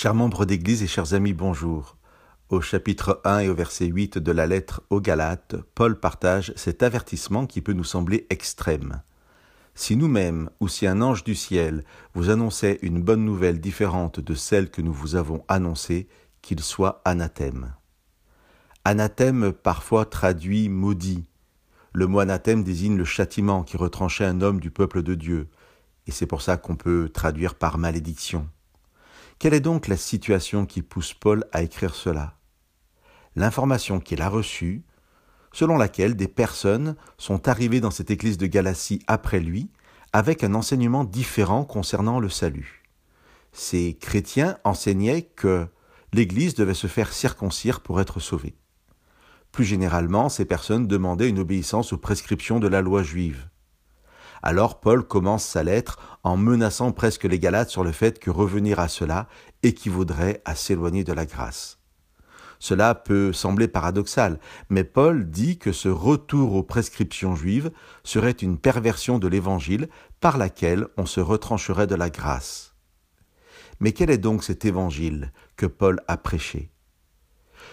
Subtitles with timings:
[0.00, 1.96] Chers membres d'Église et chers amis, bonjour.
[2.50, 6.84] Au chapitre 1 et au verset 8 de la lettre aux Galates, Paul partage cet
[6.84, 9.02] avertissement qui peut nous sembler extrême.
[9.74, 11.82] Si nous-mêmes, ou si un ange du ciel
[12.14, 16.06] vous annonçait une bonne nouvelle différente de celle que nous vous avons annoncée,
[16.42, 17.74] qu'il soit anathème.
[18.84, 21.24] Anathème parfois traduit maudit.
[21.92, 25.48] Le mot anathème désigne le châtiment qui retranchait un homme du peuple de Dieu,
[26.06, 28.48] et c'est pour ça qu'on peut traduire par malédiction.
[29.38, 32.34] Quelle est donc la situation qui pousse Paul à écrire cela?
[33.36, 34.82] L'information qu'il a reçue,
[35.52, 39.70] selon laquelle des personnes sont arrivées dans cette église de Galatie après lui,
[40.12, 42.82] avec un enseignement différent concernant le salut.
[43.52, 45.68] Ces chrétiens enseignaient que
[46.12, 48.56] l'Église devait se faire circoncire pour être sauvée.
[49.52, 53.48] Plus généralement, ces personnes demandaient une obéissance aux prescriptions de la loi juive.
[54.42, 58.78] Alors Paul commence sa lettre en menaçant presque les Galates sur le fait que revenir
[58.80, 59.28] à cela
[59.62, 61.78] équivaudrait à s'éloigner de la grâce.
[62.58, 67.70] Cela peut sembler paradoxal, mais Paul dit que ce retour aux prescriptions juives
[68.02, 69.88] serait une perversion de l'Évangile
[70.20, 72.74] par laquelle on se retrancherait de la grâce.
[73.80, 76.72] Mais quel est donc cet Évangile que Paul a prêché?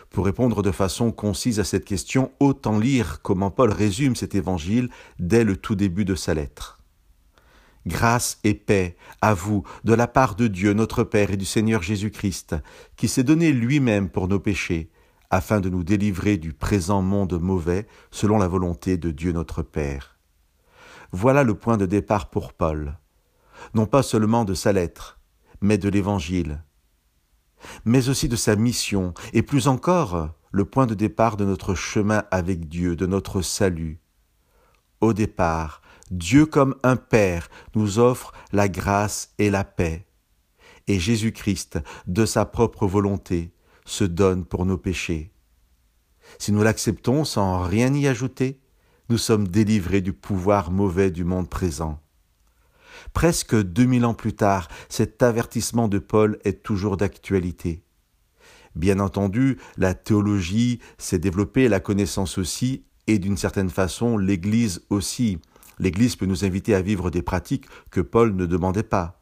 [0.09, 4.89] Pour répondre de façon concise à cette question, autant lire comment Paul résume cet évangile
[5.19, 6.79] dès le tout début de sa lettre.
[7.85, 11.83] Grâce et paix à vous de la part de Dieu notre Père et du Seigneur
[11.83, 12.55] Jésus-Christ,
[12.95, 14.89] qui s'est donné lui-même pour nos péchés,
[15.29, 20.17] afin de nous délivrer du présent monde mauvais selon la volonté de Dieu notre Père.
[21.11, 22.97] Voilà le point de départ pour Paul,
[23.73, 25.19] non pas seulement de sa lettre,
[25.61, 26.63] mais de l'Évangile,
[27.85, 32.23] mais aussi de sa mission, et plus encore le point de départ de notre chemin
[32.31, 33.99] avec Dieu, de notre salut.
[35.01, 40.05] Au départ, Dieu comme un Père nous offre la grâce et la paix.
[40.87, 43.53] Et Jésus-Christ, de sa propre volonté,
[43.85, 45.31] se donne pour nos péchés.
[46.39, 48.61] Si nous l'acceptons sans rien y ajouter,
[49.09, 51.99] nous sommes délivrés du pouvoir mauvais du monde présent.
[53.13, 57.81] Presque deux mille ans plus tard, cet avertissement de Paul est toujours d'actualité.
[58.75, 65.39] Bien entendu, la théologie s'est développée, la connaissance aussi, et d'une certaine façon l'Église aussi.
[65.79, 69.21] L'Église peut nous inviter à vivre des pratiques que Paul ne demandait pas.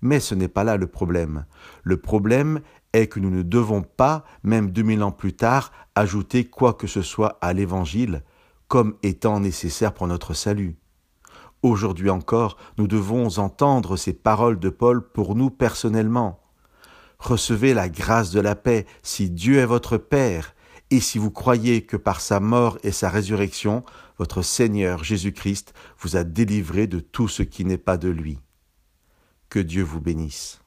[0.00, 1.46] Mais ce n'est pas là le problème.
[1.82, 2.60] Le problème
[2.92, 6.86] est que nous ne devons pas, même deux mille ans plus tard, ajouter quoi que
[6.86, 8.22] ce soit à l'Évangile
[8.68, 10.76] comme étant nécessaire pour notre salut.
[11.64, 16.42] Aujourd'hui encore, nous devons entendre ces paroles de Paul pour nous personnellement.
[17.18, 20.54] Recevez la grâce de la paix si Dieu est votre Père
[20.90, 23.82] et si vous croyez que par sa mort et sa résurrection,
[24.18, 28.40] votre Seigneur Jésus-Christ vous a délivré de tout ce qui n'est pas de lui.
[29.48, 30.63] Que Dieu vous bénisse.